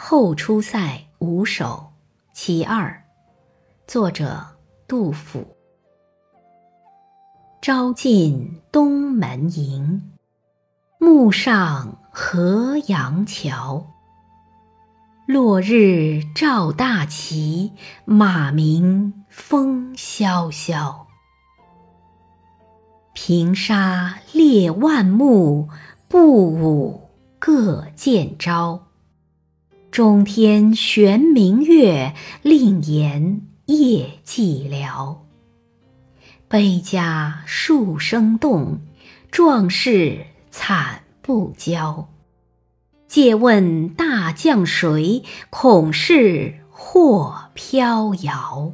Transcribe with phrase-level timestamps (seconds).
[0.00, 1.88] 后出塞五首
[2.32, 3.02] 其二，
[3.84, 4.46] 作者
[4.86, 5.44] 杜甫。
[7.60, 10.12] 朝进东门迎，
[11.00, 13.84] 暮上河阳桥。
[15.26, 17.72] 落日照大旗，
[18.04, 21.08] 马鸣风萧萧。
[23.14, 25.68] 平沙列万木，
[26.06, 27.10] 步舞
[27.40, 28.84] 各见招。
[29.98, 35.16] 中天悬明月，令言夜寂寥。
[36.46, 38.78] 悲家数声动，
[39.32, 42.08] 壮士惨不交。
[43.08, 45.24] 借问大将谁？
[45.50, 48.72] 恐是或飘摇。